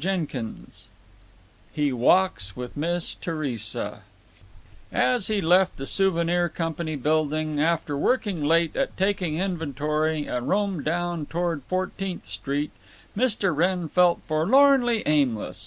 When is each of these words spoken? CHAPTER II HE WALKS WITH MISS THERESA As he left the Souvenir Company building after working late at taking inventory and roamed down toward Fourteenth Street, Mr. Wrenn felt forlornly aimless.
CHAPTER 0.00 0.38
II 0.38 0.52
HE 1.74 1.92
WALKS 1.92 2.56
WITH 2.56 2.74
MISS 2.74 3.16
THERESA 3.16 4.00
As 4.90 5.26
he 5.26 5.42
left 5.42 5.76
the 5.76 5.84
Souvenir 5.86 6.48
Company 6.48 6.96
building 6.96 7.60
after 7.60 7.94
working 7.94 8.42
late 8.42 8.74
at 8.74 8.96
taking 8.96 9.36
inventory 9.36 10.24
and 10.26 10.48
roamed 10.48 10.84
down 10.86 11.26
toward 11.26 11.62
Fourteenth 11.64 12.26
Street, 12.26 12.70
Mr. 13.14 13.54
Wrenn 13.54 13.90
felt 13.90 14.20
forlornly 14.26 15.02
aimless. 15.06 15.66